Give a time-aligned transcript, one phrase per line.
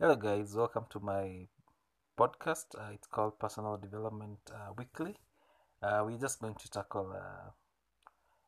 [0.00, 0.56] Hello, guys.
[0.56, 1.46] Welcome to my
[2.18, 2.74] podcast.
[2.76, 5.16] Uh, it's called Personal Development uh, Weekly.
[5.80, 7.50] Uh, we're just going to tackle uh,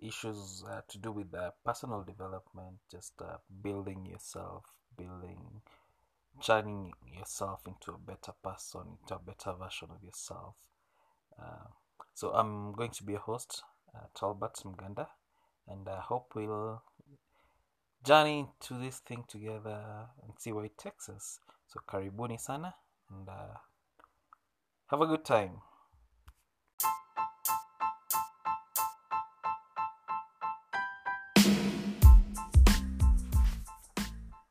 [0.00, 3.12] issues uh, to do with uh, personal development, just
[3.62, 4.64] building yourself,
[4.96, 5.62] building,
[6.44, 10.56] turning yourself into a better person, into a better version of yourself.
[12.14, 13.62] So, I'm going to be a host,
[14.16, 15.06] Talbot Mganda,
[15.68, 16.82] and I hope we'll
[18.04, 21.40] journey into this thing together and see where it takes us.
[21.66, 22.74] So karibuni sana
[23.10, 23.56] and uh,
[24.86, 25.60] have a good time.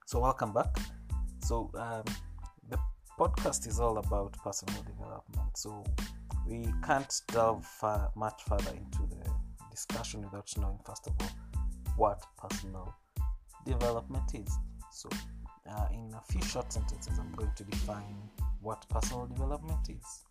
[0.05, 0.77] So welcome back.
[1.43, 2.03] So um,
[2.69, 2.77] the
[3.19, 5.57] podcast is all about personal development.
[5.57, 5.83] So
[6.47, 9.29] we can't delve far, much further into the
[9.69, 11.29] discussion without knowing first of all
[11.97, 12.95] what personal
[13.67, 14.57] development is.
[14.91, 15.09] So,
[15.69, 18.17] uh, in a few short sentences, I'm going to define
[18.61, 20.25] what personal development is.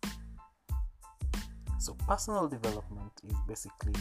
[1.79, 3.93] So, personal development is basically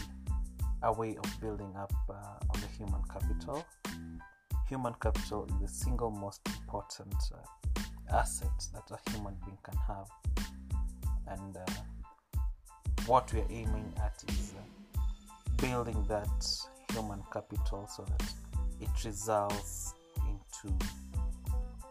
[0.83, 2.15] a way of building up uh,
[2.51, 3.65] on the human capital.
[4.69, 10.09] Human capital is the single most important uh, asset that a human being can have,
[11.29, 12.41] and uh,
[13.07, 15.01] what we are aiming at is uh,
[15.59, 16.47] building that
[16.93, 18.33] human capital so that
[18.81, 19.95] it results
[20.27, 20.75] into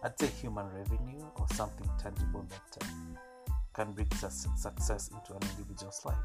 [0.05, 5.41] I'd say human revenue or something tangible that uh, can bring su- success into an
[5.57, 6.15] individual's life.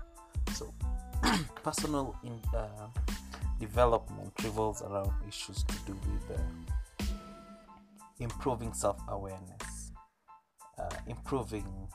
[0.52, 0.74] So,
[1.62, 2.88] personal in, uh,
[3.58, 7.06] development revolves around issues to do with uh,
[8.18, 9.92] improving self awareness,
[10.78, 11.88] uh, improving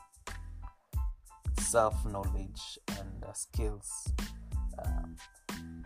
[1.60, 4.12] self knowledge and uh, skills.
[4.84, 5.16] Um,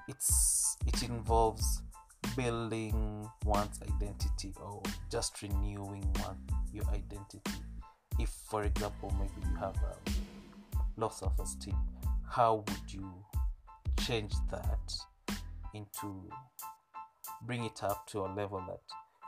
[0.08, 1.82] it's it involves
[2.36, 6.38] building one's identity or just renewing one
[6.72, 7.40] your identity.
[8.18, 9.96] If for example maybe you have a
[10.96, 11.76] low self-esteem
[12.30, 13.12] how would you
[14.06, 14.94] change that
[15.74, 16.30] into
[17.42, 18.80] bring it up to a level that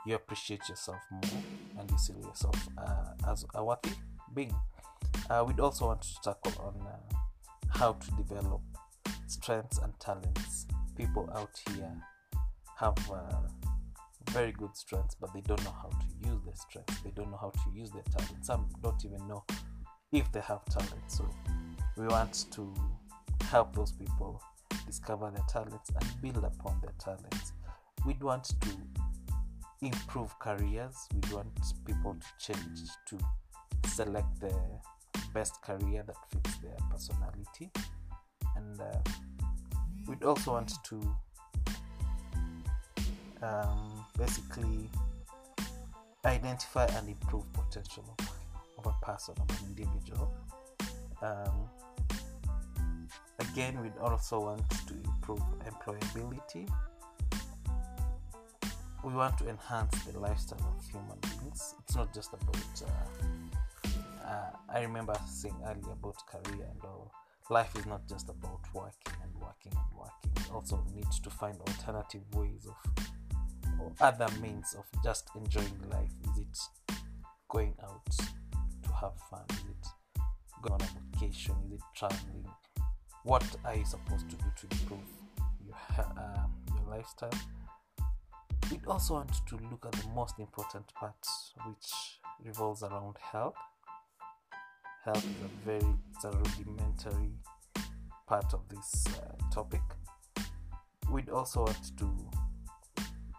[0.05, 1.41] you appreciate yourself more
[1.79, 3.89] and you see yourself uh, as a worthy?
[4.33, 4.55] Being
[5.29, 8.61] uh, we'd also want to tackle on uh, how to develop
[9.27, 10.65] strengths and talents.
[10.95, 11.91] People out here
[12.77, 13.47] have uh,
[14.31, 16.99] very good strengths, but they don't know how to use their strengths.
[17.01, 18.45] They don't know how to use their talent.
[18.45, 19.43] Some don't even know
[20.11, 21.03] if they have talent.
[21.07, 21.29] So
[21.97, 22.73] we want to
[23.45, 24.41] help those people
[24.85, 27.53] discover their talents and build upon their talents.
[28.05, 28.69] We'd want to
[29.81, 30.95] improve careers.
[31.13, 31.47] We'd want
[31.85, 33.19] people to change to
[33.87, 34.53] select the
[35.33, 37.71] best career that fits their personality.
[38.55, 39.11] And uh,
[40.07, 41.15] we'd also want to
[43.43, 44.89] um, basically
[46.25, 48.05] identify and improve potential
[48.77, 50.33] of, a person of an individual.
[51.21, 51.69] Um,
[53.39, 56.69] again we also want to improve employability.
[59.03, 61.75] We want to enhance the lifestyle of human beings.
[61.79, 67.11] It's not just about uh, uh, i remember saying earlier about career and all.
[67.49, 70.31] Life is not just about working and working and working.
[70.47, 73.05] We also need to find alternative ways of
[73.79, 76.11] or other means of just enjoying life?
[76.31, 76.57] Is it
[77.49, 78.05] going out
[78.83, 79.43] to have fun?
[79.51, 80.21] Is it
[80.61, 81.55] going on a vacation?
[81.67, 82.45] Is it traveling?
[83.23, 84.99] What are you supposed to do to improve
[85.65, 85.75] your
[86.17, 87.29] um, your lifestyle?
[88.71, 91.15] We also want to look at the most important part,
[91.67, 93.55] which revolves around health.
[95.05, 97.33] Health is a very it's a rudimentary
[98.27, 99.81] part of this uh, topic.
[101.11, 102.09] We'd also want to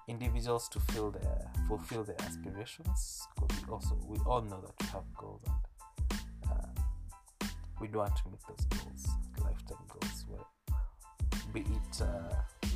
[0.09, 4.87] individuals to feel their fulfill their aspirations because we also we all know that we
[4.88, 7.47] have goals and uh,
[7.81, 9.06] we do want to meet those goals
[9.42, 10.76] lifetime goals where
[11.53, 12.69] be it uh,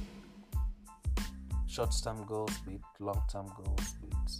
[1.66, 4.32] short-term goals be it long-term goals be it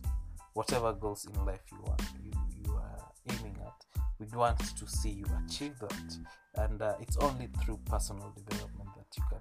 [0.55, 2.33] whatever goals in life you want you,
[2.65, 3.89] you are aiming at
[4.19, 6.17] we want to see you achieve that.
[6.57, 9.39] And uh, it's only through personal development that you can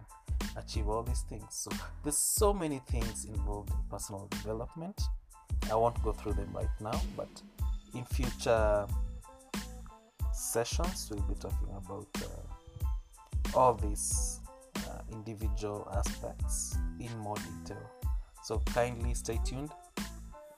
[0.57, 1.45] achieve all these things.
[1.49, 1.71] So
[2.03, 5.01] there's so many things involved in personal development.
[5.71, 7.29] I won't go through them right now, but
[7.93, 8.87] in future
[10.33, 14.39] sessions we'll be talking about uh, all these
[14.77, 17.89] uh, individual aspects in more detail.
[18.43, 19.71] So kindly stay tuned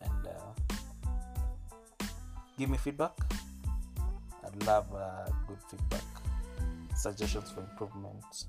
[0.02, 0.76] and uh,
[2.58, 3.12] give me feedback.
[4.46, 6.04] I'd love uh, good feedback,
[6.96, 8.46] suggestions for improvement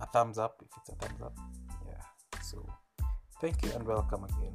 [0.00, 1.34] a thumbs up if it's a thumbs up.
[1.86, 2.02] Yeah
[2.42, 2.64] so
[3.40, 4.54] thank you and welcome again